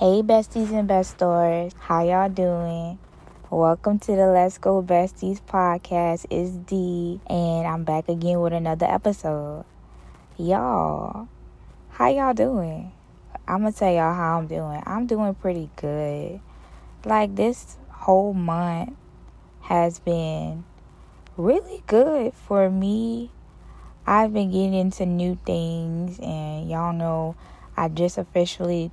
[0.00, 1.74] Hey, besties and bestors.
[1.78, 2.98] How y'all doing?
[3.50, 6.24] Welcome to the Let's Go Besties podcast.
[6.30, 9.66] It's D, and I'm back again with another episode.
[10.38, 11.28] Y'all,
[11.90, 12.92] how y'all doing?
[13.46, 14.82] I'm gonna tell y'all how I'm doing.
[14.86, 16.40] I'm doing pretty good.
[17.04, 18.96] Like, this whole month
[19.60, 20.64] has been
[21.36, 23.32] really good for me.
[24.06, 27.36] I've been getting into new things, and y'all know
[27.76, 28.90] I just officially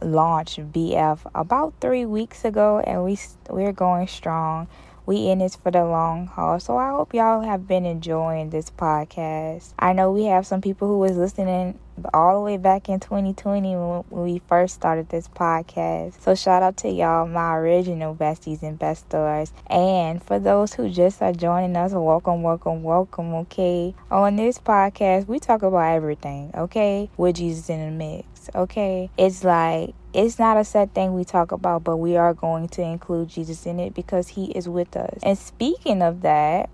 [0.00, 4.68] launched BF about three weeks ago, and we we're going strong.
[5.06, 6.60] We in this for the long haul.
[6.60, 9.72] So I hope y'all have been enjoying this podcast.
[9.78, 11.80] I know we have some people who was listening
[12.14, 16.20] all the way back in 2020 when we first started this podcast.
[16.20, 19.52] So shout out to y'all, my original besties and bestors.
[19.66, 23.34] And for those who just are joining us, welcome, welcome, welcome.
[23.34, 23.94] Okay.
[24.10, 27.10] On this podcast, we talk about everything, okay?
[27.16, 29.10] With Jesus in the mix okay?
[29.18, 32.82] It's like it's not a set thing we talk about, but we are going to
[32.82, 35.18] include Jesus in it because he is with us.
[35.22, 36.70] And speaking of that,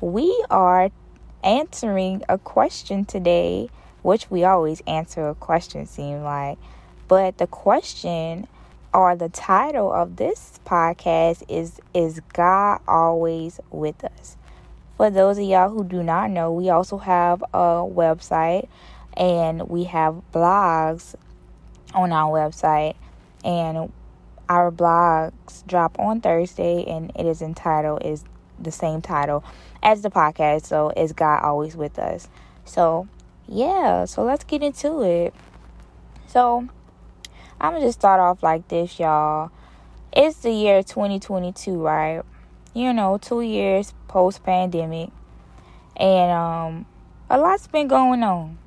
[0.00, 0.90] we are
[1.44, 3.68] answering a question today,
[4.02, 6.58] which we always answer a question seem like.
[7.06, 8.46] But the question
[8.92, 14.36] or the title of this podcast is is God always with us?
[14.96, 18.68] For those of y'all who do not know, we also have a website
[19.18, 21.16] and we have blogs
[21.92, 22.94] on our website.
[23.44, 23.92] And
[24.48, 28.24] our blogs drop on Thursday and it is entitled is
[28.58, 29.44] the same title
[29.82, 30.66] as the podcast.
[30.66, 32.28] So is God always with us.
[32.64, 33.08] So
[33.46, 35.34] yeah so let's get into it.
[36.26, 36.68] So
[37.60, 39.50] I'm gonna just start off like this y'all.
[40.12, 42.22] It's the year 2022 right?
[42.74, 45.10] You know two years post pandemic
[45.96, 46.86] and um
[47.28, 48.58] a lot's been going on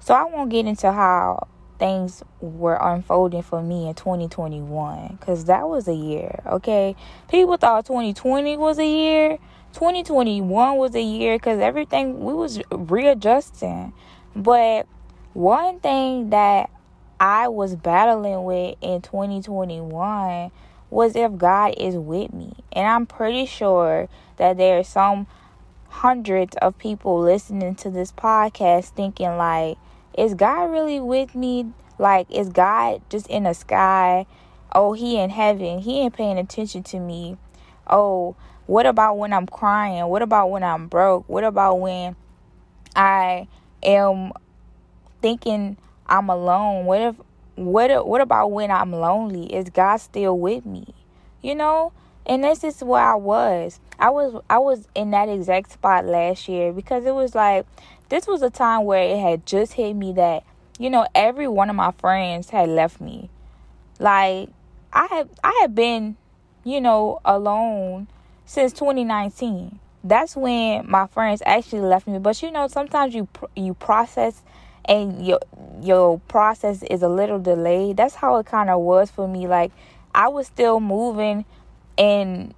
[0.00, 5.68] so I won't get into how things were unfolding for me in 2021 because that
[5.68, 6.96] was a year, okay?
[7.28, 9.38] People thought 2020 was a year.
[9.74, 13.92] 2021 was a year because everything we was readjusting.
[14.34, 14.86] But
[15.34, 16.70] one thing that
[17.20, 20.50] I was battling with in 2021
[20.90, 22.54] was if God is with me.
[22.72, 25.26] And I'm pretty sure that there are some
[25.88, 29.78] hundreds of people listening to this podcast thinking like
[30.16, 31.72] is God really with me?
[31.98, 34.26] Like, is God just in the sky?
[34.72, 35.80] Oh, he in heaven.
[35.80, 37.36] He ain't paying attention to me.
[37.86, 38.36] Oh,
[38.66, 40.06] what about when I'm crying?
[40.06, 41.28] What about when I'm broke?
[41.28, 42.16] What about when
[42.94, 43.48] I
[43.82, 44.32] am
[45.22, 46.84] thinking I'm alone?
[46.84, 47.16] What if
[47.54, 49.52] what what about when I'm lonely?
[49.52, 50.94] Is God still with me?
[51.42, 51.92] You know?
[52.26, 53.80] And this is where I was.
[53.98, 57.66] I was I was in that exact spot last year because it was like
[58.08, 60.44] this was a time where it had just hit me that,
[60.78, 63.30] you know, every one of my friends had left me.
[63.98, 64.48] Like
[64.92, 66.16] I had I had been,
[66.64, 68.08] you know, alone
[68.46, 69.78] since 2019.
[70.04, 72.18] That's when my friends actually left me.
[72.18, 74.42] But you know, sometimes you you process
[74.84, 75.40] and your
[75.82, 77.98] your process is a little delayed.
[77.98, 79.46] That's how it kind of was for me.
[79.46, 79.72] Like
[80.14, 81.44] I was still moving
[81.98, 82.54] and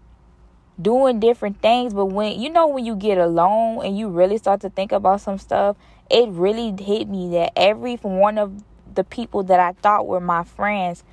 [0.80, 1.94] doing different things.
[1.94, 5.20] But when you know when you get alone and you really start to think about
[5.20, 5.76] some stuff,
[6.10, 8.62] it really hit me that every one of
[8.94, 11.04] the people that I thought were my friends,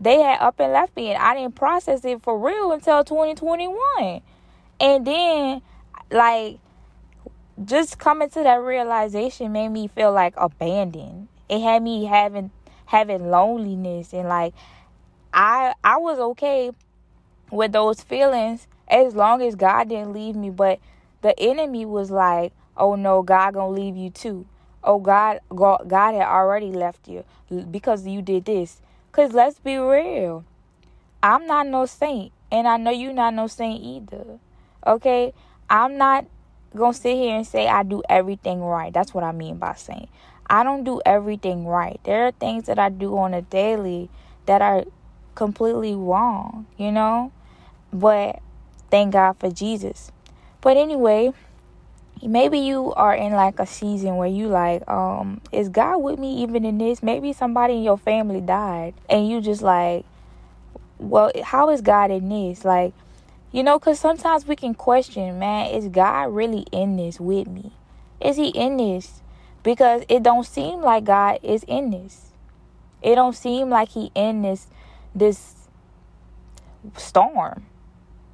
[0.00, 4.22] they had up and left me, and I didn't process it for real until 2021.
[4.80, 5.62] And then,
[6.10, 6.58] like,
[7.64, 11.28] just coming to that realization made me feel like abandoned.
[11.48, 12.50] It had me having
[12.86, 14.52] having loneliness and like
[15.32, 16.72] I I was okay
[17.50, 20.50] with those feelings as long as God didn't leave me.
[20.50, 20.80] But
[21.22, 24.46] the enemy was like, oh no, God gonna leave you too.
[24.82, 27.24] Oh God, God, God had already left you
[27.70, 28.80] because you did this.
[29.12, 30.44] Cause let's be real,
[31.22, 34.38] I'm not no saint, and I know you're not no saint either.
[34.86, 35.34] Okay,
[35.68, 36.26] I'm not
[36.74, 38.92] gonna sit here and say I do everything right.
[38.92, 40.08] That's what I mean by saying
[40.50, 42.00] I don't do everything right.
[42.02, 44.10] There are things that I do on a daily
[44.46, 44.84] that are
[45.36, 47.30] completely wrong, you know?
[47.92, 48.40] But
[48.90, 50.12] thank God for Jesus.
[50.60, 51.32] But anyway,
[52.22, 56.42] maybe you are in like a season where you like, um, is God with me
[56.42, 57.02] even in this?
[57.02, 60.04] Maybe somebody in your family died and you just like,
[60.98, 62.64] well, how is God in this?
[62.64, 62.92] Like,
[63.52, 67.72] you know, because sometimes we can question, man, is God really in this with me?
[68.20, 69.22] Is he in this?
[69.62, 72.32] Because it don't seem like God is in this.
[73.02, 74.66] It don't seem like he in this
[75.14, 75.54] this
[76.96, 77.66] storm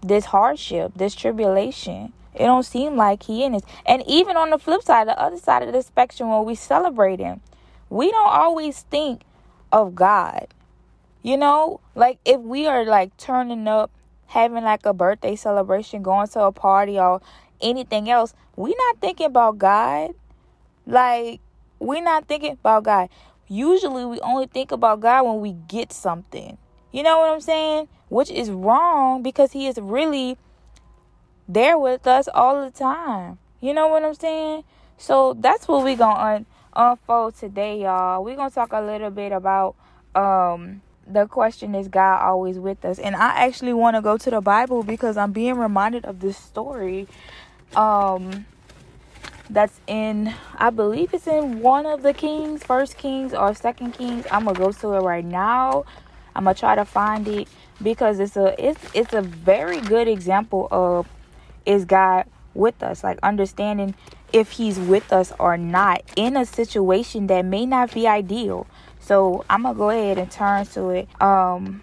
[0.03, 2.13] this hardship, this tribulation.
[2.35, 3.65] It don't seem like he in it.
[3.87, 7.19] And even on the flip side, the other side of the spectrum when we celebrate
[7.19, 7.41] him,
[7.89, 9.23] we don't always think
[9.73, 10.49] of God.
[11.23, 13.91] You know, like if we are like turning up,
[14.27, 17.21] having like a birthday celebration, going to a party or
[17.61, 20.11] anything else, we not thinking about God.
[20.87, 21.41] Like
[21.79, 23.09] we're not thinking about God.
[23.49, 26.59] Usually we only think about God when we get something.
[26.93, 27.89] You know what I'm saying?
[28.09, 30.39] Which is wrong because he is really
[31.49, 33.39] there with us all the time.
[33.61, 34.65] You know what I'm saying?
[34.99, 38.23] So that's what we're to un- unfold today, y'all.
[38.23, 39.75] We're to talk a little bit about
[40.15, 42.99] um the question is God always with us?
[42.99, 46.37] And I actually want to go to the Bible because I'm being reminded of this
[46.37, 47.07] story
[47.75, 48.47] um
[49.49, 54.27] that's in I believe it's in one of the Kings, first Kings or second Kings.
[54.31, 55.85] I'm gonna go to it right now.
[56.35, 57.49] I'm gonna try to find it
[57.83, 61.07] because it's a it's it's a very good example of
[61.65, 63.95] is God with us, like understanding
[64.33, 68.67] if he's with us or not in a situation that may not be ideal.
[69.01, 71.09] So I'm gonna go ahead and turn to it.
[71.21, 71.83] Um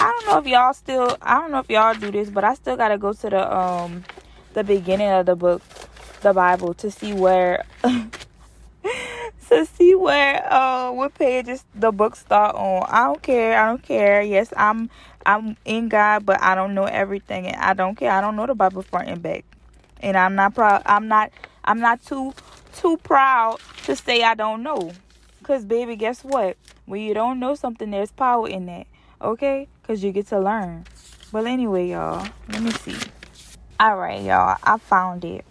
[0.00, 2.54] I don't know if y'all still I don't know if y'all do this, but I
[2.54, 4.04] still gotta go to the um
[4.54, 5.62] the beginning of the book,
[6.20, 7.64] the Bible, to see where
[9.48, 12.84] to see where uh what pages the book start on.
[12.88, 13.58] I don't care.
[13.58, 14.22] I don't care.
[14.22, 14.90] Yes, I'm
[15.24, 18.10] I'm in God, but I don't know everything, and I don't care.
[18.10, 19.44] I don't know the Bible front and back,
[20.00, 20.82] and I'm not proud.
[20.86, 21.30] I'm not.
[21.64, 22.34] I'm not too
[22.74, 24.92] too proud to say I don't know,
[25.42, 26.56] cause baby, guess what?
[26.86, 28.86] When you don't know something, there's power in that.
[29.20, 30.84] Okay, cause you get to learn.
[31.30, 32.96] But anyway, y'all, let me see.
[33.78, 35.44] All right, y'all, I found it.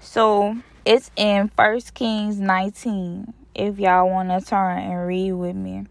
[0.00, 3.34] So it's in First Kings 19.
[3.54, 5.86] If y'all want to turn and read with me.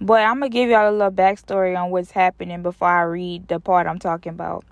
[0.00, 3.48] But I'm going to give y'all a little backstory on what's happening before I read
[3.48, 4.64] the part I'm talking about.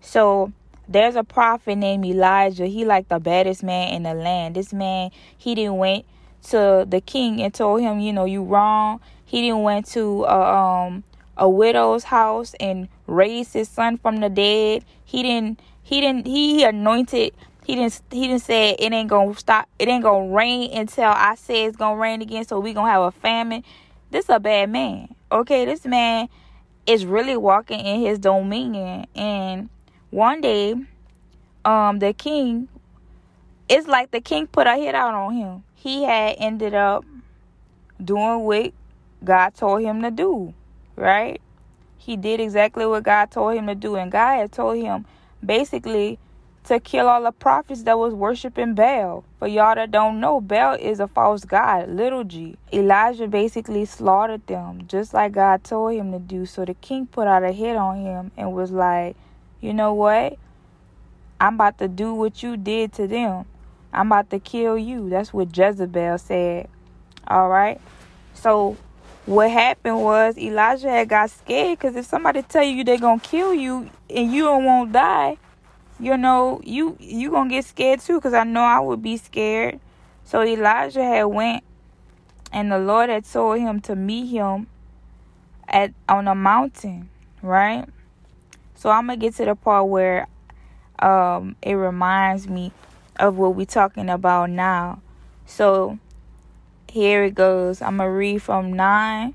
[0.00, 0.52] So
[0.88, 2.66] there's a prophet named Elijah.
[2.66, 4.54] He like the baddest man in the land.
[4.54, 6.04] This man, he didn't went
[6.44, 9.00] to the king and told him, you know, you wrong.
[9.24, 11.04] He didn't went to uh, um
[11.36, 14.84] a widow's house and raised his son from the dead.
[15.04, 17.34] He didn't he didn't he anointed
[17.68, 21.34] he didn't he didn't say it ain't gonna stop it ain't gonna rain until I
[21.34, 23.62] say it's gonna rain again so we gonna have a famine.
[24.10, 25.14] This a bad man.
[25.30, 26.30] Okay, this man
[26.86, 29.68] is really walking in his dominion and
[30.08, 30.74] one day
[31.66, 32.68] um the king
[33.68, 35.62] it's like the king put a hit out on him.
[35.74, 37.04] He had ended up
[38.02, 38.72] doing what
[39.22, 40.54] God told him to do
[40.96, 41.42] right?
[41.98, 43.96] He did exactly what God told him to do.
[43.96, 45.04] And God had told him
[45.44, 46.18] basically
[46.68, 49.24] to kill all the prophets that was worshiping Baal.
[49.38, 52.56] For y'all that don't know, Baal is a false god, little g.
[52.72, 56.46] Elijah basically slaughtered them, just like God told him to do.
[56.46, 59.16] So the king put out a hit on him and was like,
[59.60, 60.38] you know what?
[61.40, 63.46] I'm about to do what you did to them.
[63.92, 65.08] I'm about to kill you.
[65.08, 66.68] That's what Jezebel said.
[67.26, 67.80] All right.
[68.34, 68.76] So
[69.26, 73.54] what happened was Elijah had got scared because if somebody tell you they're gonna kill
[73.54, 75.36] you and you don't want to die,
[76.00, 78.16] you know you you gonna get scared too.
[78.16, 79.80] Because I know I would be scared.
[80.24, 81.64] So Elijah had went,
[82.52, 84.66] and the Lord had told him to meet him
[85.66, 87.08] at on a mountain,
[87.42, 87.86] right?
[88.74, 90.26] So I'm gonna get to the part where
[90.98, 92.72] um it reminds me
[93.18, 95.00] of what we're talking about now.
[95.46, 95.98] So
[96.90, 97.82] here it goes.
[97.82, 99.34] I'm to read from 9,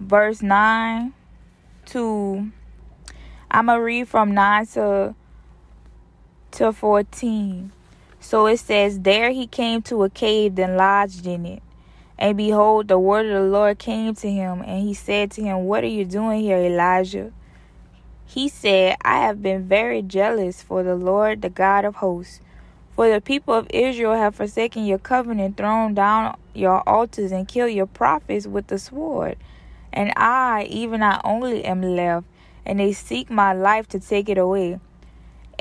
[0.00, 1.12] verse 9
[1.86, 2.50] to,
[3.50, 5.14] I'm to read from 9 to,
[6.52, 7.72] to 14.
[8.20, 11.62] So it says, There he came to a cave, and lodged in it.
[12.18, 15.64] And behold, the word of the Lord came to him, and he said to him,
[15.64, 17.32] What are you doing here, Elijah?
[18.26, 22.40] He said, I have been very jealous for the Lord, the God of hosts
[22.94, 27.72] for the people of Israel have forsaken your covenant, thrown down your altars, and killed
[27.72, 29.36] your prophets with the sword.
[29.92, 32.26] And I, even I only, am left,
[32.66, 34.78] and they seek my life to take it away.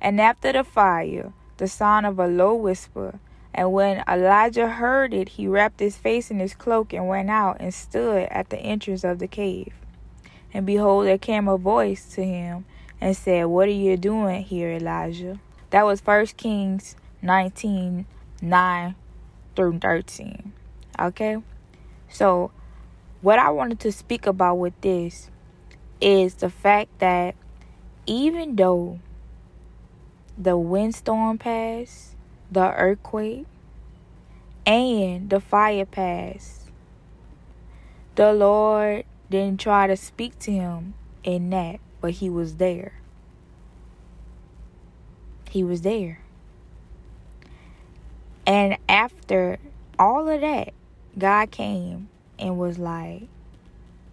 [0.00, 3.18] And after the fire, the sound of a low whisper.
[3.52, 7.58] And when Elijah heard it, he wrapped his face in his cloak and went out
[7.60, 9.72] and stood at the entrance of the cave.
[10.52, 12.64] And behold, there came a voice to him
[13.00, 15.40] and said, What are you doing here, Elijah?
[15.70, 18.06] That was First Kings 19
[18.42, 18.94] 9
[19.54, 20.52] through 13.
[20.98, 21.36] Okay?
[22.08, 22.50] So
[23.20, 25.30] what I wanted to speak about with this
[26.00, 27.34] is the fact that
[28.06, 28.98] even though
[30.40, 32.14] the windstorm passed,
[32.50, 33.44] the earthquake,
[34.64, 36.70] and the fire passed,
[38.14, 42.94] the Lord didn't try to speak to him in that, but he was there.
[45.50, 46.20] He was there.
[48.46, 49.58] And after
[49.98, 50.72] all of that,
[51.18, 53.24] God came and was like,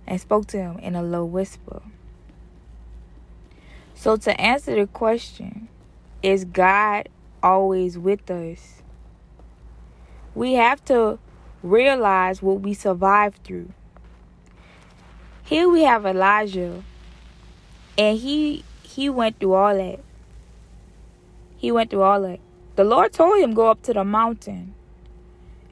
[0.06, 1.82] and spoke to him in a low whisper.
[3.96, 5.70] So, to answer the question,
[6.24, 7.10] is God
[7.44, 8.82] always with us?
[10.34, 11.20] We have to
[11.64, 13.72] realize what we survived through.
[15.44, 16.84] Here we have Elijah,
[17.98, 20.00] and he he went through all that.
[21.58, 22.40] He went through all that.
[22.76, 24.76] The Lord told him go up to the mountain,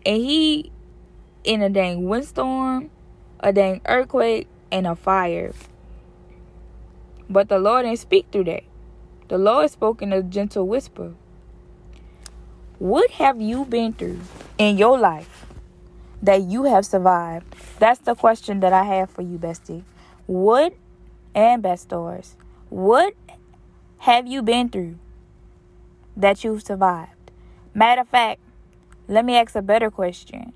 [0.05, 0.71] and he
[1.43, 2.89] in a dang windstorm,
[3.39, 5.53] a dang earthquake, and a fire.
[7.29, 8.63] But the Lord didn't speak through that.
[9.27, 11.13] The Lord spoke in a gentle whisper.
[12.77, 14.19] What have you been through
[14.57, 15.47] in your life
[16.21, 17.55] that you have survived?
[17.79, 19.83] That's the question that I have for you, bestie.
[20.27, 20.75] What
[21.33, 22.35] and bestors?
[22.69, 23.15] What
[23.99, 24.99] have you been through
[26.15, 27.31] that you've survived?
[27.73, 28.41] Matter of fact,
[29.07, 30.53] let me ask a better question.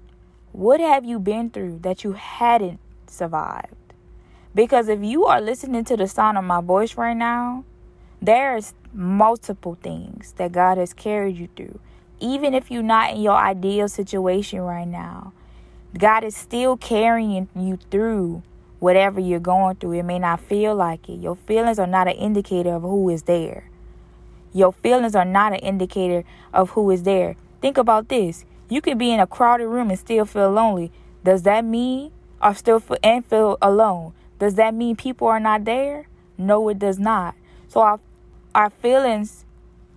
[0.51, 3.75] What have you been through that you hadn't survived?
[4.53, 7.63] Because if you are listening to the sound of my voice right now,
[8.21, 11.79] there's multiple things that God has carried you through.
[12.19, 15.31] Even if you're not in your ideal situation right now,
[15.97, 18.43] God is still carrying you through
[18.79, 19.93] whatever you're going through.
[19.93, 21.19] It may not feel like it.
[21.19, 23.69] Your feelings are not an indicator of who is there.
[24.53, 26.23] Your feelings are not an indicator
[26.53, 27.35] of who is there.
[27.61, 28.45] Think about this.
[28.69, 30.91] You can be in a crowded room and still feel lonely.
[31.23, 32.11] Does that mean
[32.41, 34.13] or still feel, and feel alone?
[34.39, 36.07] Does that mean people are not there?
[36.37, 37.35] No, it does not.
[37.67, 37.99] So our
[38.55, 39.45] our feelings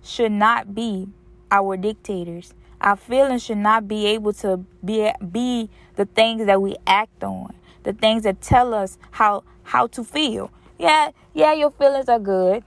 [0.03, 1.07] should not be
[1.51, 2.53] our dictators.
[2.81, 7.53] Our feelings should not be able to be be the things that we act on,
[7.83, 10.51] the things that tell us how how to feel.
[10.77, 12.63] Yeah, yeah, your feelings are good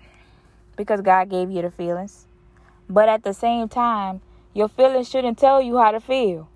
[0.77, 2.27] because God gave you the feelings.
[2.89, 4.21] But at the same time,
[4.55, 6.49] your feelings shouldn't tell you how to feel.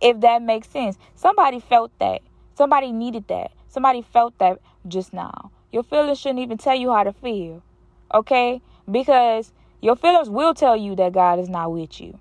[0.00, 0.96] If that makes sense.
[1.14, 2.22] Somebody felt that.
[2.56, 3.52] Somebody needed that.
[3.68, 5.50] Somebody felt that just now.
[5.70, 7.62] Your feelings shouldn't even tell you how to feel.
[8.12, 8.60] Okay?
[8.90, 12.18] Because your feelings will tell you that God is not with you.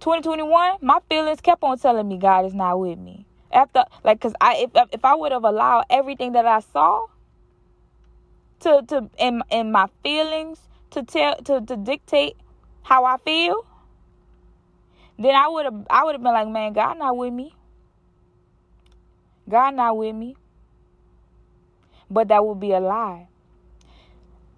[0.00, 3.26] 2021, my feelings kept on telling me God is not with me.
[3.52, 7.06] After like cuz I if if I would have allowed everything that I saw
[8.60, 12.36] to to in in my feelings to tell to to dictate
[12.82, 13.66] how I feel,
[15.18, 17.54] then I would have I would have been like, man, God not with me.
[19.48, 20.36] God not with me.
[22.08, 23.28] But that would be a lie.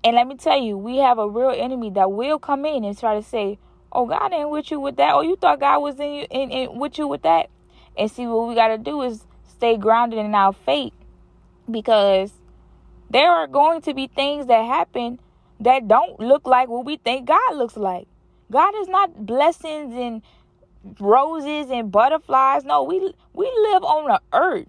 [0.05, 2.99] And let me tell you, we have a real enemy that will come in and
[2.99, 3.59] try to say,
[3.93, 5.15] "Oh, God ain't with you with that.
[5.15, 7.51] Oh, you thought God was in you in, in with you with that."
[7.97, 10.95] And see, what we got to do is stay grounded in our faith,
[11.71, 12.33] because
[13.11, 15.21] there are going to be things that happen
[15.61, 18.09] that don't look like what we think God looks like.
[18.51, 20.23] God is not blessings and
[20.99, 22.65] roses and butterflies.
[22.65, 22.99] No, we
[23.33, 24.67] we live on the earth.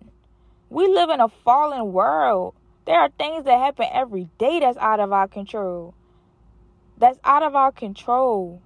[0.70, 2.54] We live in a fallen world.
[2.86, 5.94] There are things that happen every day that's out of our control.
[6.98, 8.62] That's out of our control.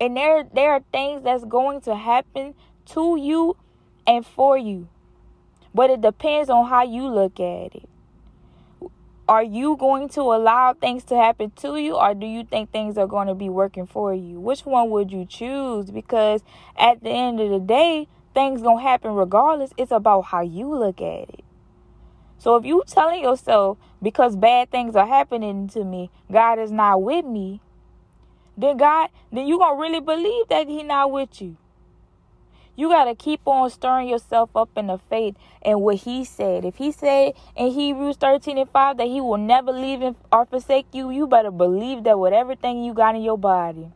[0.00, 2.54] And there there are things that's going to happen
[2.86, 3.56] to you
[4.06, 4.88] and for you.
[5.74, 7.88] But it depends on how you look at it.
[9.26, 12.98] Are you going to allow things to happen to you, or do you think things
[12.98, 14.38] are going to be working for you?
[14.38, 15.90] Which one would you choose?
[15.90, 16.42] Because
[16.76, 19.70] at the end of the day, things gonna happen regardless.
[19.78, 21.43] It's about how you look at it.
[22.38, 27.02] So if you telling yourself because bad things are happening to me, God is not
[27.02, 27.60] with me,
[28.56, 31.56] then God, then you gonna really believe that He not with you.
[32.76, 36.64] You got to keep on stirring yourself up in the faith and what he said.
[36.64, 40.86] If he said in Hebrews 13 and 5 that he will never leave or forsake
[40.92, 43.92] you, you better believe that with everything you got in your body.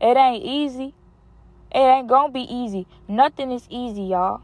[0.00, 0.94] It ain't easy.
[1.72, 2.86] It ain't to be easy.
[3.06, 4.42] Nothing is easy, y'all.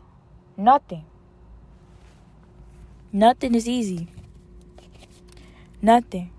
[0.57, 1.05] Nothing.
[3.13, 4.09] Nothing is easy.
[5.81, 6.31] Nothing.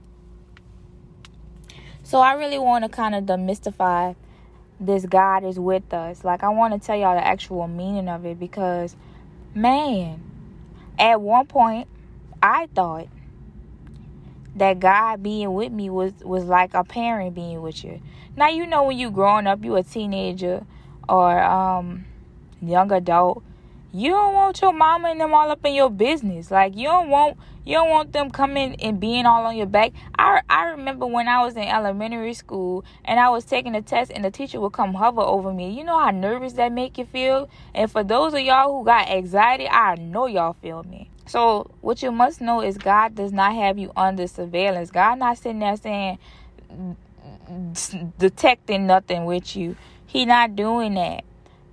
[2.04, 4.16] So I really want to kind of demystify
[4.80, 6.24] this God is with us.
[6.24, 8.96] Like, I want to tell y'all the actual meaning of it because,
[9.54, 10.22] man,
[10.98, 11.88] at one point,
[12.42, 13.08] I thought
[14.56, 18.02] that God being with me was, was like a parent being with you.
[18.36, 20.66] Now, you know, when you growing up, you a teenager
[21.08, 22.06] or um,
[22.62, 23.44] young adult,
[23.91, 26.51] You don't want your mama and them all up in your business.
[26.51, 29.93] Like you don't want you don't want them coming and being all on your back.
[30.17, 34.12] I I remember when I was in elementary school and I was taking a test
[34.13, 35.72] and the teacher would come hover over me.
[35.72, 37.50] You know how nervous that make you feel?
[37.74, 41.10] And for those of y'all who got anxiety, I know y'all feel me.
[41.25, 44.91] So what you must know is God does not have you under surveillance.
[44.91, 46.19] God not sitting there saying
[48.19, 49.75] detecting nothing with you.
[50.05, 51.24] He not doing that.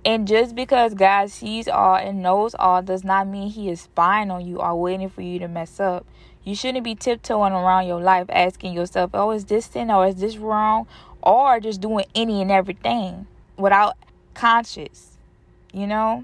[0.07, 4.31] And just because God sees all and knows all does not mean He is spying
[4.31, 6.05] on you or waiting for you to mess up.
[6.45, 10.15] You shouldn't be tiptoeing around your life asking yourself, oh, is this sin or is
[10.15, 10.87] this wrong?
[11.21, 13.97] Or just doing any and everything without
[14.33, 15.17] conscience,
[15.73, 16.23] you know?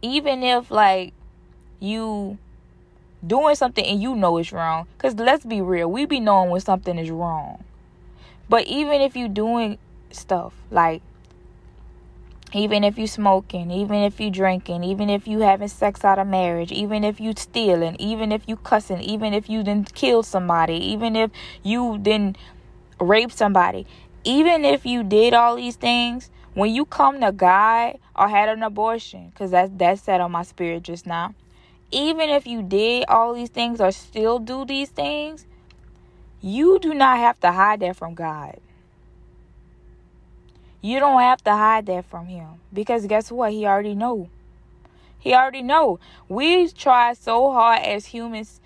[0.00, 1.14] Even if, like,
[1.80, 2.38] you
[3.26, 4.86] doing something and you know it's wrong.
[4.96, 7.64] Because let's be real, we be knowing when something is wrong.
[8.48, 9.78] But even if you doing
[10.12, 11.02] stuff like
[12.54, 16.26] even if you smoking, even if you drinking, even if you having sex out of
[16.26, 20.74] marriage, even if you stealing, even if you cussing, even if you then kill somebody,
[20.74, 21.30] even if
[21.62, 22.36] you then
[23.00, 23.86] rape somebody,
[24.24, 28.62] even if you did all these things, when you come to God or had an
[28.62, 31.34] abortion, because that that set on my spirit just now.
[31.90, 35.46] Even if you did all these things or still do these things,
[36.40, 38.58] you do not have to hide that from God.
[40.84, 43.52] You don't have to hide that from him because guess what?
[43.52, 44.28] He already know.
[45.18, 45.98] He already know.
[46.28, 48.60] We try so hard as humans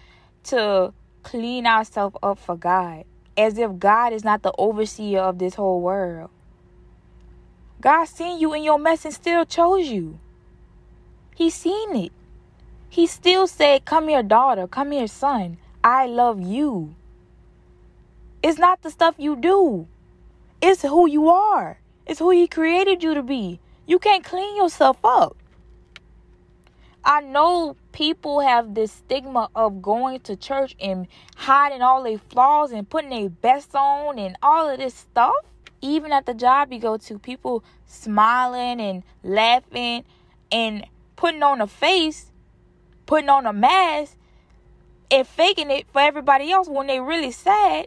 [0.50, 3.04] to clean ourselves up for God
[3.36, 6.30] as if God is not the overseer of this whole world.
[7.80, 10.18] God seen you in your mess and still chose you.
[11.36, 12.12] He seen it.
[12.88, 14.66] He still said, Come here, daughter.
[14.66, 15.58] Come here, son.
[15.84, 16.96] I love you.
[18.42, 19.86] It's not the stuff you do,
[20.60, 21.78] it's who you are.
[22.08, 23.60] It's who He created you to be.
[23.86, 25.36] You can't clean yourself up.
[27.04, 31.06] I know people have this stigma of going to church and
[31.36, 35.34] hiding all their flaws and putting their best on and all of this stuff.
[35.80, 40.04] Even at the job you go to, people smiling and laughing
[40.50, 42.32] and putting on a face,
[43.06, 44.16] putting on a mask,
[45.10, 47.86] and faking it for everybody else when they really sad.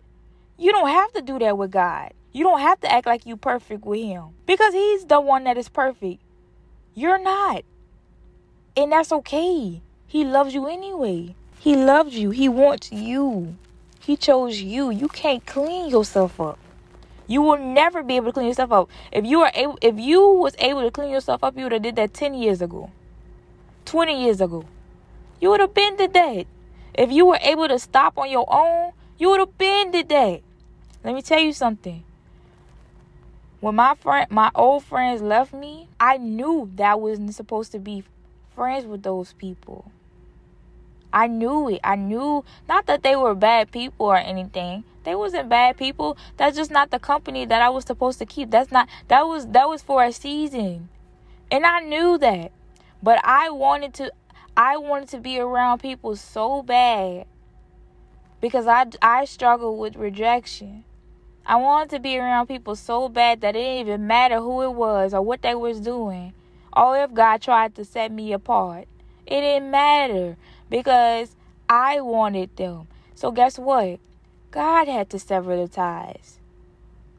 [0.57, 2.13] You don't have to do that with God.
[2.33, 5.57] You don't have to act like you're perfect with him because he's the one that
[5.57, 6.21] is perfect.
[6.93, 7.63] You're not.
[8.77, 9.81] And that's okay.
[10.07, 11.35] He loves you anyway.
[11.59, 12.31] He loves you.
[12.31, 13.57] He wants you.
[13.99, 14.89] He chose you.
[14.89, 16.57] You can't clean yourself up.
[17.27, 18.89] You will never be able to clean yourself up.
[19.11, 21.81] If you are able if you was able to clean yourself up, you would have
[21.81, 22.91] did that 10 years ago.
[23.85, 24.65] 20 years ago.
[25.39, 26.45] You would have been did that.
[26.93, 30.41] If you were able to stop on your own, you would have been did that.
[31.03, 32.03] Let me tell you something.
[33.61, 37.79] When my friend, my old friends left me, I knew that I wasn't supposed to
[37.79, 38.03] be
[38.55, 39.91] friends with those people.
[41.13, 41.79] I knew it.
[41.83, 44.83] I knew not that they were bad people or anything.
[45.03, 46.17] They wasn't bad people.
[46.37, 48.49] That's just not the company that I was supposed to keep.
[48.49, 50.89] That's not that was that was for a season.
[51.51, 52.51] And I knew that.
[53.03, 54.11] But I wanted to
[54.57, 57.25] I wanted to be around people so bad
[58.39, 60.83] because I I struggle with rejection.
[61.45, 64.73] I wanted to be around people so bad that it didn't even matter who it
[64.73, 66.33] was or what they was doing.
[66.75, 68.87] Or if God tried to set me apart.
[69.25, 70.37] It didn't matter
[70.69, 71.35] because
[71.69, 72.87] I wanted them.
[73.15, 73.99] So guess what?
[74.51, 76.39] God had to sever the ties.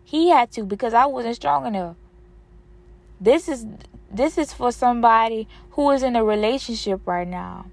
[0.05, 1.97] He had to because I wasn't strong enough.
[3.21, 3.67] This is
[4.11, 7.67] this is for somebody who is in a relationship right now.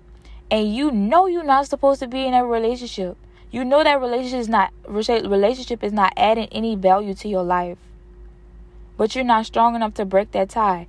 [0.50, 3.18] And you know you're not supposed to be in a relationship.
[3.52, 7.78] You know that relationship is not relationship is not adding any value to your life.
[8.96, 10.88] But you're not strong enough to break that tie.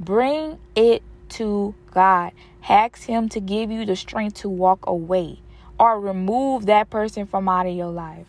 [0.00, 2.32] Bring it to God.
[2.68, 5.40] Ask him to give you the strength to walk away
[5.78, 8.26] or remove that person from out of your life.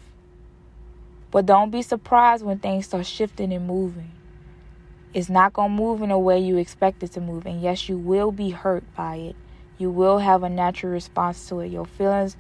[1.32, 4.12] But don't be surprised when things start shifting and moving.
[5.14, 7.46] It's not going to move in a way you expect it to move.
[7.46, 9.36] And yes, you will be hurt by it.
[9.78, 11.72] You will have a natural response to it.
[11.72, 12.36] Your feelings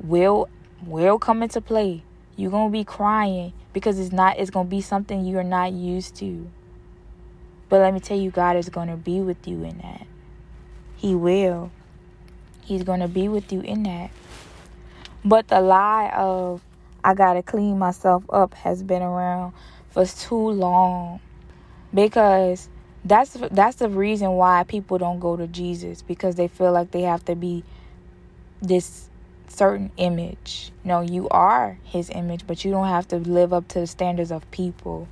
[0.00, 0.48] will
[0.86, 2.02] will come into play.
[2.36, 6.48] You're gonna be crying because it's not it's gonna be something you're not used to.
[7.68, 10.06] But let me tell you, God is gonna be with you in that.
[10.96, 11.70] He will.
[12.62, 14.10] He's gonna be with you in that.
[15.24, 16.62] But the lie of
[17.04, 19.52] I gotta clean myself up has been around
[19.90, 21.20] for too long.
[21.92, 22.68] Because
[23.04, 27.02] that's that's the reason why people don't go to Jesus because they feel like they
[27.02, 27.64] have to be
[28.60, 29.08] this
[29.48, 30.72] certain image.
[30.84, 34.30] No, you are his image, but you don't have to live up to the standards
[34.30, 35.08] of people.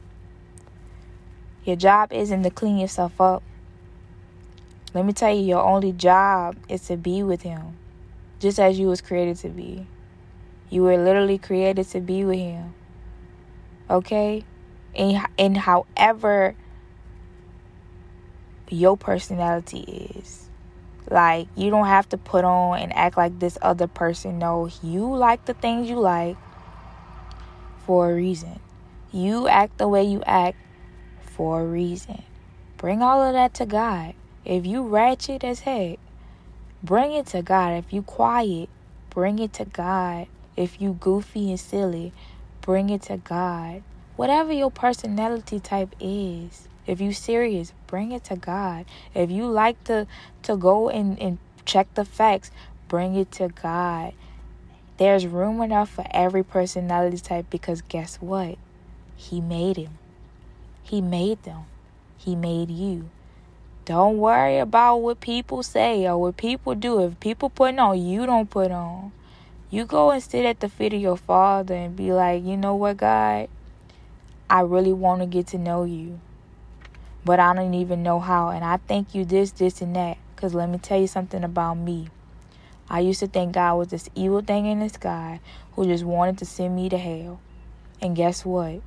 [1.64, 3.42] Your job isn't to clean yourself up.
[4.94, 7.77] Let me tell you, your only job is to be with him.
[8.38, 9.87] Just as you was created to be.
[10.70, 12.75] You were literally created to be with him.
[13.90, 14.44] Okay?
[14.94, 16.55] And, and however
[18.68, 20.45] your personality is.
[21.11, 24.38] Like, you don't have to put on and act like this other person.
[24.38, 26.37] No, you like the things you like
[27.85, 28.59] for a reason.
[29.12, 30.59] You act the way you act
[31.21, 32.23] for a reason.
[32.77, 34.14] Bring all of that to God.
[34.45, 35.99] If you ratchet as heck,
[36.83, 37.73] bring it to God.
[37.73, 38.69] If you quiet,
[39.11, 40.27] bring it to God.
[40.57, 42.12] If you goofy and silly,
[42.61, 43.83] bring it to God.
[44.16, 48.87] Whatever your personality type is, if you serious, bring it to God.
[49.14, 50.07] If you like to
[50.42, 52.51] to go and, and check the facts,
[52.88, 54.14] bring it to God.
[54.99, 58.57] There's room enough for every personality type because guess what?
[59.16, 59.99] He made him.
[60.83, 61.64] He made them.
[62.16, 63.11] He made you.
[63.85, 67.01] Don't worry about what people say or what people do.
[67.05, 69.12] If people put on, you don't put on.
[69.70, 72.75] You go and sit at the feet of your father and be like, you know
[72.75, 73.49] what, God?
[74.49, 76.20] I really want to get to know you
[77.27, 78.51] but I don't even know how.
[78.51, 80.17] And I thank you this, this, and that.
[80.35, 82.09] Because let me tell you something about me.
[82.89, 85.41] I used to think God was this evil thing in the sky
[85.73, 87.41] who just wanted to send me to hell.
[88.01, 88.81] And guess what?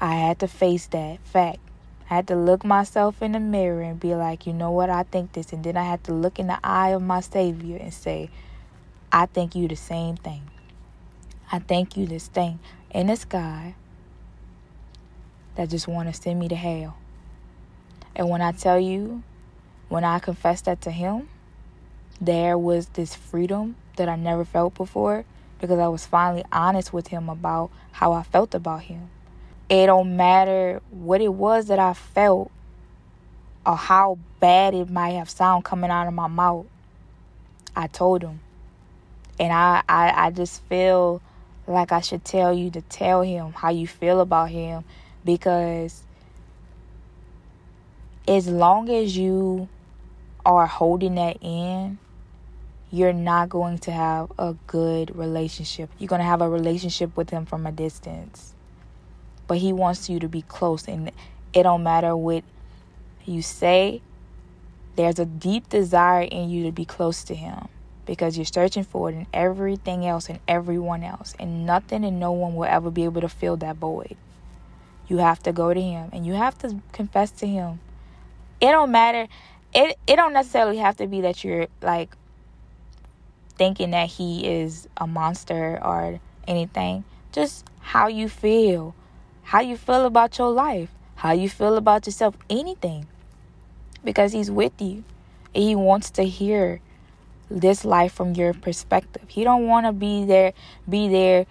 [0.00, 1.58] I had to face that fact.
[2.08, 4.88] I had to look myself in the mirror and be like, you know what?
[4.88, 5.52] I think this.
[5.52, 8.30] And then I had to look in the eye of my Savior and say,
[9.10, 10.42] I think you the same thing.
[11.50, 12.60] I thank you this thing
[12.92, 13.74] in the sky
[15.56, 16.96] that just want to send me to hell.
[18.18, 19.22] And when I tell you,
[19.88, 21.28] when I confessed that to him,
[22.20, 25.24] there was this freedom that I never felt before
[25.60, 29.08] because I was finally honest with him about how I felt about him.
[29.68, 32.50] It don't matter what it was that I felt
[33.64, 36.66] or how bad it might have sound coming out of my mouth.
[37.76, 38.40] I told him.
[39.38, 41.22] And I, I, I just feel
[41.68, 44.84] like I should tell you to tell him how you feel about him
[45.24, 46.02] because
[48.28, 49.68] as long as you
[50.44, 51.98] are holding that in,
[52.90, 55.90] you're not going to have a good relationship.
[55.98, 58.54] You're going to have a relationship with him from a distance.
[59.46, 61.10] But he wants you to be close and
[61.54, 62.44] it don't matter what
[63.24, 64.02] you say.
[64.96, 67.68] There's a deep desire in you to be close to him
[68.04, 72.32] because you're searching for it in everything else and everyone else and nothing and no
[72.32, 74.16] one will ever be able to fill that void.
[75.06, 77.80] You have to go to him and you have to confess to him
[78.60, 79.28] it don't matter.
[79.74, 82.14] It it don't necessarily have to be that you're like
[83.56, 87.04] thinking that he is a monster or anything.
[87.32, 88.94] Just how you feel.
[89.42, 90.90] How you feel about your life.
[91.16, 92.36] How you feel about yourself.
[92.48, 93.06] Anything.
[94.04, 95.04] Because he's with you.
[95.54, 96.80] And he wants to hear
[97.50, 99.24] this life from your perspective.
[99.28, 100.52] He don't want to be there
[100.88, 101.46] be there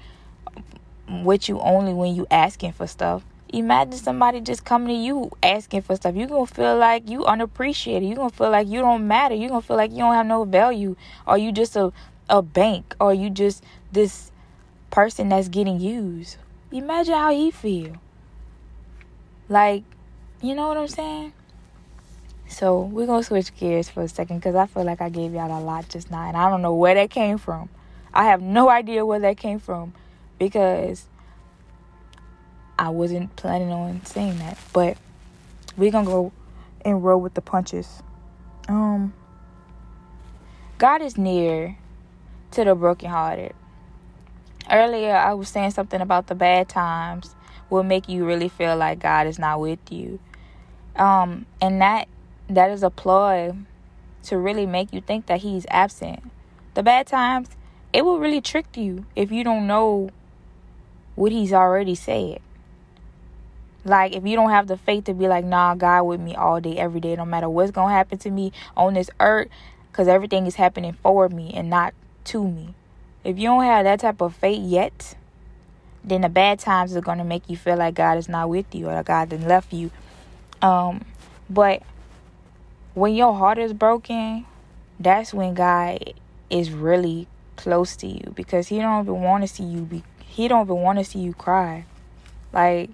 [1.10, 3.24] with you only when you asking for stuff.
[3.54, 6.16] Imagine somebody just coming to you asking for stuff.
[6.16, 8.08] You're to feel like you unappreciated.
[8.10, 9.36] You're to feel like you don't matter.
[9.36, 10.96] You're to feel like you don't have no value.
[11.26, 11.94] Or you just a,
[12.30, 12.96] a bank.
[13.00, 14.32] Or you just this
[14.92, 16.38] person that's getting used.
[16.72, 17.94] Imagine how he feel.
[19.48, 19.84] Like,
[20.42, 21.34] you know what I'm saying?
[22.50, 25.58] So we're to switch gears for a second because I feel like I gave y'all
[25.58, 26.28] a lot just now.
[26.28, 27.70] And I don't know where that came from.
[28.14, 29.94] I have no idea where that came from
[30.38, 31.06] because
[32.88, 34.96] I wasn't planning on saying that, but
[35.76, 36.32] we're gonna go
[36.86, 38.02] and roll with the punches.
[38.70, 39.14] Um,
[40.78, 41.78] God is near
[42.52, 43.54] to the brokenhearted.
[44.72, 47.36] Earlier, I was saying something about the bad times
[47.70, 50.20] will make you really feel like God is not with you.
[50.96, 52.08] Um, and that
[52.48, 53.52] that is a ploy
[54.24, 56.24] to really make you think that He's absent.
[56.74, 57.50] The bad times,
[57.92, 60.10] it will really trick you if you don't know
[61.16, 62.40] what He's already said.
[63.88, 66.60] Like, if you don't have the faith to be like, nah, God with me all
[66.60, 69.48] day, every day, no matter what's going to happen to me on this earth,
[69.92, 71.94] because everything is happening for me and not
[72.26, 72.74] to me.
[73.24, 75.16] If you don't have that type of faith yet,
[76.04, 78.74] then the bad times are going to make you feel like God is not with
[78.76, 79.92] you or God has left you.
[80.62, 81.06] Um,
[81.50, 81.82] but
[82.94, 84.46] when your heart is broken,
[85.00, 86.14] that's when God
[86.50, 90.48] is really close to you because he don't even want to see you be he
[90.48, 91.86] don't even want to see you cry.
[92.54, 92.92] Like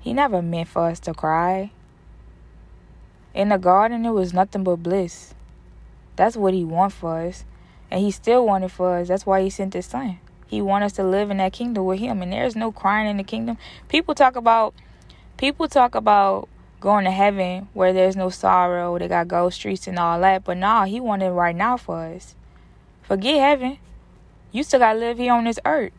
[0.00, 1.70] he never meant for us to cry.
[3.34, 5.34] In the garden, it was nothing but bliss.
[6.16, 7.44] That's what He wanted for us.
[7.90, 9.08] And He still wanted for us.
[9.08, 10.18] That's why He sent His Son.
[10.46, 12.22] He wanted us to live in that kingdom with Him.
[12.22, 13.58] And there's no crying in the kingdom.
[13.88, 14.74] People talk about,
[15.36, 16.48] people talk about
[16.80, 20.44] going to heaven where there's no sorrow, they got ghost streets and all that.
[20.44, 22.34] But nah, he wanted right now for us.
[23.02, 23.78] Forget heaven.
[24.52, 25.92] You still gotta live here on this earth.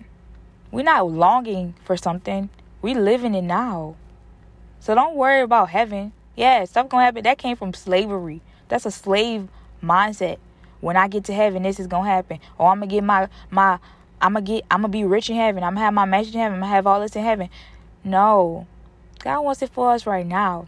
[0.72, 2.50] We're not longing for something.
[2.82, 3.96] We living it now.
[4.80, 6.14] So don't worry about heaven.
[6.36, 7.24] Yeah, stuff gonna happen.
[7.24, 8.42] That came from slavery.
[8.70, 9.50] That's a slave
[9.84, 10.38] mindset.
[10.80, 12.40] When I get to heaven, this is gonna happen.
[12.58, 13.80] Oh, or I'm gonna get my my
[14.22, 15.64] I'm gonna get I'm gonna be rich in heaven.
[15.64, 16.56] I'm gonna have my mansion in heaven.
[16.56, 17.50] I'm gonna have all this in heaven.
[18.04, 18.68] No,
[19.20, 20.68] God wants it for us right now.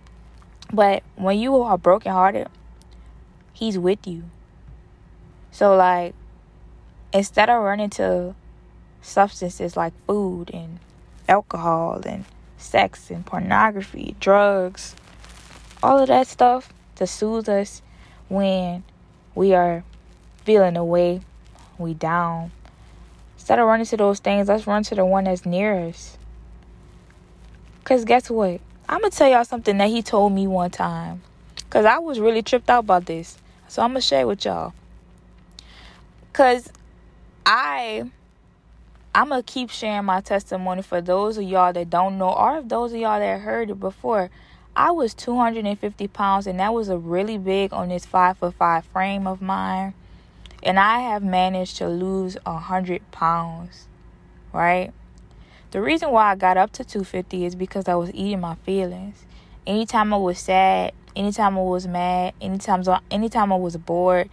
[0.73, 2.47] But when you are brokenhearted,
[3.53, 4.23] He's with you.
[5.51, 6.13] So like,
[7.13, 8.35] instead of running to
[9.01, 10.79] substances like food and
[11.31, 12.25] alcohol and
[12.57, 14.95] sex and pornography, drugs,
[15.81, 17.81] all of that stuff to soothe us
[18.27, 18.83] when
[19.33, 19.83] we are
[20.43, 21.21] feeling away,
[21.77, 22.51] we down.
[23.37, 26.17] Instead of running to those things, let's run to the one that's near us.
[27.85, 28.59] Cause guess what?
[28.89, 31.21] I'm gonna tell y'all something that he told me one time.
[31.69, 33.37] Cause I was really tripped out about this.
[33.69, 34.73] So I'm gonna share with y'all.
[36.33, 36.69] Cause
[37.45, 38.11] I
[39.13, 42.69] I'm gonna keep sharing my testimony for those of y'all that don't know, or if
[42.69, 44.29] those of y'all that heard it before.
[44.73, 48.85] I was 250 pounds, and that was a really big on this five foot five
[48.85, 49.93] frame of mine.
[50.63, 53.87] And I have managed to lose a hundred pounds,
[54.53, 54.93] right?
[55.71, 59.25] The reason why I got up to 250 is because I was eating my feelings.
[59.67, 64.29] Anytime I was sad, anytime I was mad, anytime anytime I was bored,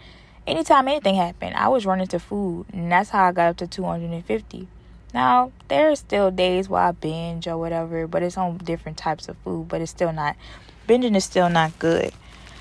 [0.48, 3.66] anytime anything happened, I was running to food, and that's how I got up to
[3.66, 4.66] 250.
[5.14, 9.28] Now, there are still days where I binge or whatever, but it's on different types
[9.28, 10.36] of food, but it's still not
[10.86, 12.12] binging is still not good.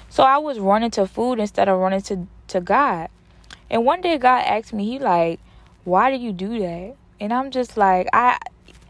[0.09, 3.09] So I was running to food instead of running to to God.
[3.69, 5.39] And one day God asked me, he like,
[5.83, 8.37] "Why do you do that?" And I'm just like, I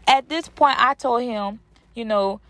[0.06, 1.60] at this point I told him,
[1.94, 2.40] you know,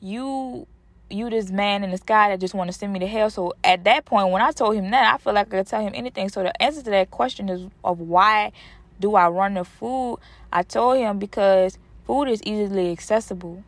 [0.00, 0.66] you
[1.10, 3.30] you this man in the sky that just want to send me to hell.
[3.30, 5.80] So at that point when I told him that, I feel like I could tell
[5.80, 6.28] him anything.
[6.28, 8.52] So the answer to that question is of why
[9.00, 10.18] do I run the food?
[10.52, 13.62] I told him because food is easily accessible.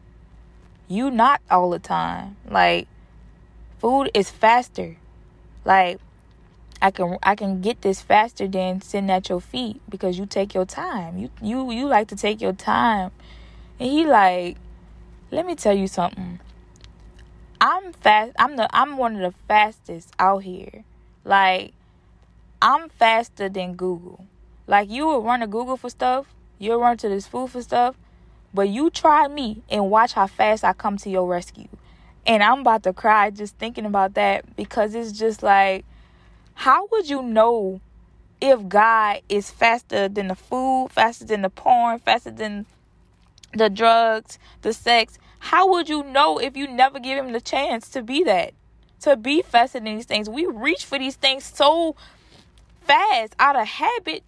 [0.89, 2.37] You not all the time.
[2.49, 2.89] Like
[3.79, 4.97] food is faster.
[5.65, 5.99] Like
[6.83, 10.55] I can I can get this faster than sitting at your feet because you take
[10.55, 11.19] your time.
[11.19, 13.13] You you you like to take your time
[13.79, 14.59] and he like,
[15.31, 16.41] let me tell you something.
[17.61, 18.33] I'm fast.
[18.39, 18.69] I'm the.
[18.75, 20.85] I'm one of the fastest out here.
[21.25, 21.73] Like,
[22.63, 24.27] I'm faster than Google.
[24.67, 26.35] Like, you would run to Google for stuff.
[26.59, 27.97] You'll run to this food for stuff.
[28.55, 31.69] But you try me and watch how fast I come to your rescue.
[32.27, 35.85] And I'm about to cry just thinking about that because it's just like,
[36.55, 37.81] how would you know
[38.41, 42.67] if God is faster than the food, faster than the porn, faster than
[43.55, 45.19] the drugs, the sex.
[45.41, 48.53] How would you know if you never give him the chance to be that?
[49.01, 50.29] To be fascinated in these things.
[50.29, 51.97] We reach for these things so
[52.83, 54.23] fast out of habit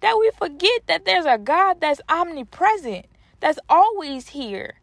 [0.00, 3.06] that we forget that there's a God that's omnipresent,
[3.40, 4.74] that's always here.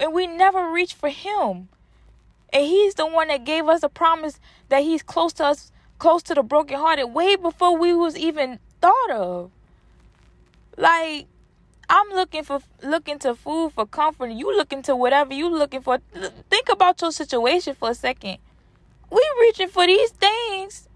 [0.00, 1.68] And we never reach for him.
[2.52, 6.22] And he's the one that gave us a promise that he's close to us, close
[6.24, 9.50] to the brokenhearted, way before we was even thought of.
[10.76, 11.26] Like
[11.88, 14.30] I'm looking for looking to food for comfort.
[14.30, 15.98] You looking to whatever you looking for.
[16.50, 18.38] Think about your situation for a second.
[19.10, 20.88] We reaching for these things,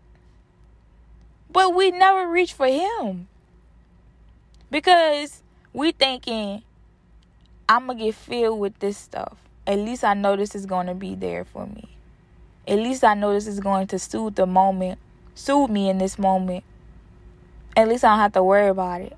[1.50, 3.29] but we never reach for Him
[4.70, 6.62] because we thinking
[7.68, 9.38] I'm gonna get filled with this stuff.
[9.66, 11.88] At least I know this is gonna be there for me.
[12.66, 14.98] At least I know this is going to soothe the moment,
[15.37, 16.64] soothe me in this moment.
[17.76, 19.16] At least I don't have to worry about it.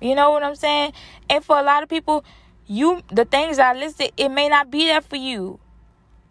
[0.00, 0.92] You know what I'm saying?
[1.30, 2.24] And for a lot of people,
[2.66, 5.58] you the things I listed, it may not be there for you.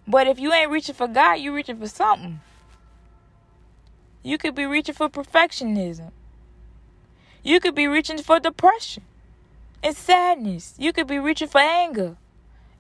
[0.08, 2.42] But if you ain't reaching for God, you reaching for something.
[4.24, 6.12] You could be reaching for perfectionism.
[7.44, 9.04] You could be reaching for depression
[9.84, 10.74] and sadness.
[10.78, 12.18] You could be reaching for anger.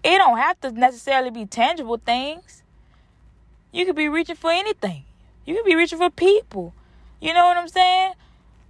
[0.04, 2.64] It don't have to necessarily be tangible things.
[3.72, 5.04] You could be reaching for anything.
[5.46, 6.74] You could be reaching for people.
[7.20, 8.14] You know what I'm saying?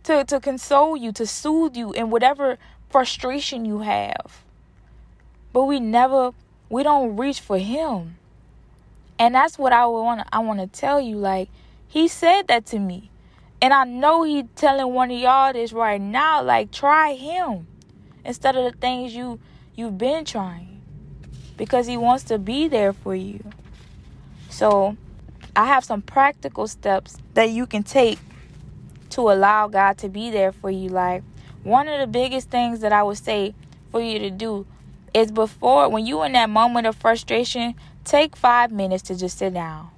[0.06, 2.58] To, to console you, to soothe you in whatever
[2.90, 4.44] frustration you have.
[5.54, 6.32] But we never
[6.70, 8.18] we don't reach for him.
[9.20, 11.50] And that's what I want I want to tell you like
[11.88, 13.10] he said that to me.
[13.62, 17.68] And I know he telling one of y'all this right now like try him
[18.24, 19.40] instead of the things you
[19.76, 20.82] you've been trying
[21.58, 23.44] because he wants to be there for you.
[24.50, 24.96] So,
[25.56, 28.20] I have some practical steps that you can take
[29.12, 30.90] to allow God to be there for you.
[30.90, 31.24] Like
[31.64, 33.54] one of the biggest things that I would say
[33.92, 34.66] for you to do
[35.14, 39.56] is before when you in that moment of frustration, Take five minutes to just sit
[39.56, 39.90] down.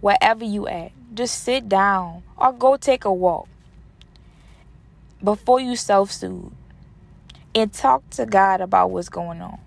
[0.00, 3.48] Wherever you at, just sit down or go take a walk
[5.22, 6.52] before you self soothe
[7.52, 9.58] and talk to God about what's going on.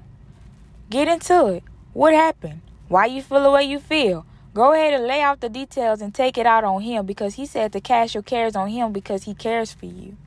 [0.90, 1.64] Get into it.
[1.92, 2.62] What happened?
[2.88, 4.26] Why you feel the way you feel?
[4.54, 7.46] Go ahead and lay out the details and take it out on him because he
[7.46, 10.18] said to cast your cares on him because he cares for you.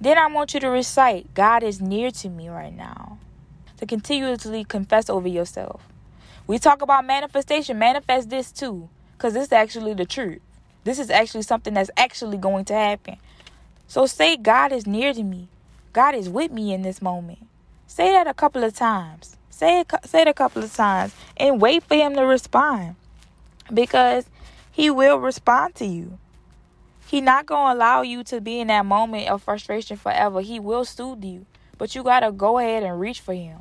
[0.00, 3.18] Then I want you to recite, God is near to me right now.
[3.76, 5.82] To continuously confess over yourself.
[6.46, 10.40] We talk about manifestation, manifest this too, because this is actually the truth.
[10.84, 13.18] This is actually something that's actually going to happen.
[13.86, 15.48] So say, God is near to me.
[15.92, 17.40] God is with me in this moment.
[17.86, 19.36] Say that a couple of times.
[19.60, 22.96] Say it, say it a couple of times and wait for him to respond
[23.70, 24.24] because
[24.72, 26.18] he will respond to you.
[27.06, 30.40] He not going to allow you to be in that moment of frustration forever.
[30.40, 31.44] He will soothe you,
[31.76, 33.58] but you got to go ahead and reach for him.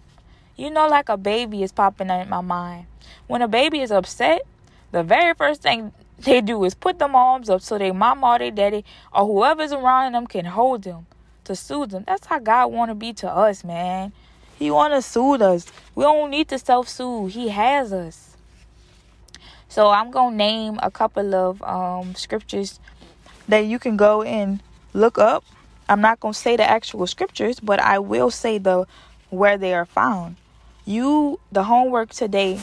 [0.56, 2.86] You know like a baby is popping up in my mind.
[3.28, 4.44] When a baby is upset,
[4.94, 8.40] the very first thing they do is put them arms up so their mama or
[8.40, 11.08] their daddy or whoever's around them can hold them
[11.44, 12.06] to soothe them.
[12.08, 14.14] That's how God want to be to us, man.
[14.60, 15.66] He want to soothe us.
[15.96, 17.32] We don't need to self-soothe.
[17.32, 18.36] He has us.
[19.70, 22.80] So I'm going to name a couple of um, scriptures
[23.48, 24.62] that you can go and
[24.94, 25.46] look up.
[25.88, 28.86] I'm not going to say the actual scriptures, but I will say the
[29.30, 30.36] where they are found.
[30.86, 32.60] You the homework today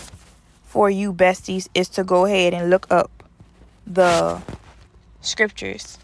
[0.65, 3.11] for you besties is to go ahead and look up
[3.87, 4.43] the
[5.23, 5.99] scriptures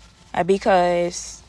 [0.47, 1.43] because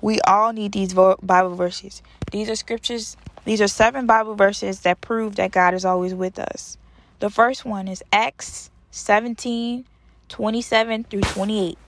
[0.00, 2.00] we all need these Bible verses.
[2.32, 6.38] These are scriptures, these are seven Bible verses that prove that God is always with
[6.38, 6.78] us.
[7.20, 9.84] The first one is Acts 17
[10.28, 11.78] 27 through 28.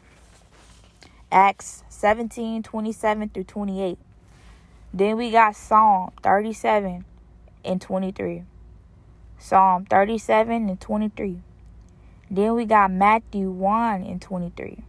[1.32, 3.98] Acts 17 27 through 28.
[4.92, 7.06] Then we got Psalm 37
[7.64, 8.42] and 23.
[9.38, 11.40] Psalm 37 and 23.
[12.30, 14.84] Then we got Matthew 1 and 23.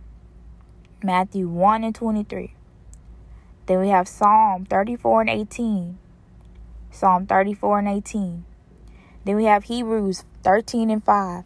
[1.01, 2.54] Matthew 1 and 23.
[3.65, 5.97] Then we have Psalm 34 and 18.
[6.91, 8.45] Psalm 34 and 18.
[9.25, 11.43] Then we have Hebrews 13 and 5.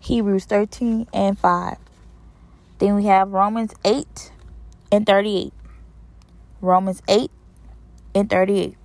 [0.00, 1.76] Hebrews 13 and 5.
[2.78, 4.32] Then we have Romans 8
[4.92, 5.52] and 38.
[6.60, 7.30] Romans 8
[8.14, 8.76] and 38.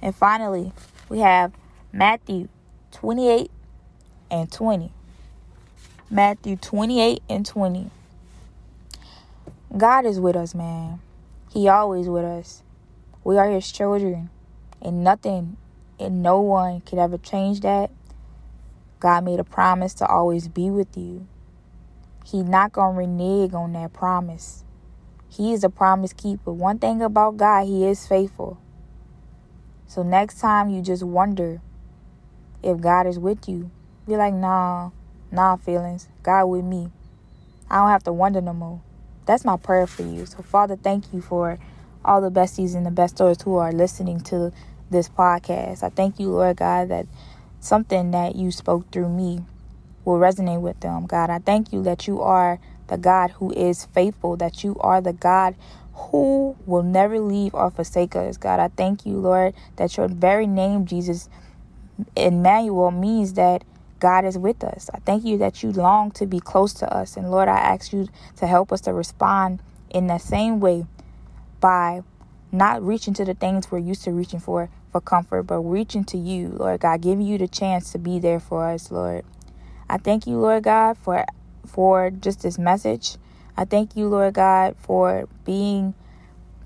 [0.00, 0.72] And finally,
[1.08, 1.52] we have
[1.92, 2.48] Matthew
[2.92, 3.50] 28
[4.30, 4.92] and 20.
[6.10, 7.90] Matthew 28 and 20.
[9.76, 11.00] God is with us, man.
[11.52, 12.62] He always with us.
[13.24, 14.30] We are his children.
[14.80, 15.58] And nothing
[16.00, 17.90] and no one could ever change that.
[19.00, 21.26] God made a promise to always be with you.
[22.24, 24.64] He not gonna renege on that promise.
[25.28, 26.52] He is a promise keeper.
[26.52, 28.58] One thing about God, he is faithful.
[29.86, 31.60] So next time you just wonder
[32.62, 33.70] if God is with you,
[34.06, 34.90] be like, nah,
[35.30, 36.08] nah feelings.
[36.22, 36.90] God with me.
[37.68, 38.80] I don't have to wonder no more.
[39.32, 40.26] That's my prayer for you.
[40.26, 41.58] So, Father, thank you for
[42.04, 44.52] all the besties and the bestors who are listening to
[44.90, 45.82] this podcast.
[45.82, 47.06] I thank you, Lord God, that
[47.58, 49.40] something that you spoke through me
[50.04, 51.06] will resonate with them.
[51.06, 55.00] God, I thank you that you are the God who is faithful, that you are
[55.00, 55.54] the God
[55.94, 58.36] who will never leave or forsake us.
[58.36, 61.30] God, I thank you, Lord, that your very name, Jesus,
[62.14, 63.64] Emmanuel, means that
[64.02, 64.90] God is with us.
[64.92, 67.16] I thank you that you long to be close to us.
[67.16, 70.86] And Lord, I ask you to help us to respond in that same way
[71.60, 72.02] by
[72.50, 76.18] not reaching to the things we're used to reaching for for comfort, but reaching to
[76.18, 79.24] you, Lord God, giving you the chance to be there for us, Lord.
[79.88, 81.24] I thank you, Lord God, for
[81.64, 83.16] for just this message.
[83.56, 85.94] I thank you, Lord God, for being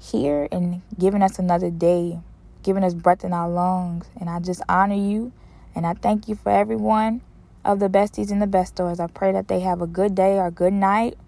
[0.00, 2.18] here and giving us another day,
[2.62, 4.06] giving us breath in our lungs.
[4.18, 5.32] And I just honor you
[5.74, 7.20] and I thank you for everyone
[7.66, 9.00] of the besties and the bestors.
[9.00, 11.18] I pray that they have a good day or good night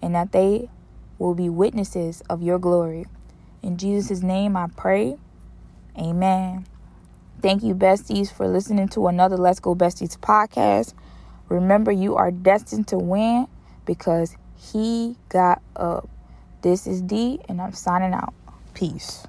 [0.00, 0.70] and that they
[1.18, 3.06] will be witnesses of your glory.
[3.62, 5.18] In Jesus' name I pray.
[5.98, 6.66] Amen.
[7.42, 10.94] Thank you, besties, for listening to another Let's Go Besties podcast.
[11.48, 13.48] Remember, you are destined to win
[13.84, 16.08] because he got up.
[16.62, 18.34] This is D, and I'm signing out.
[18.74, 19.26] Peace.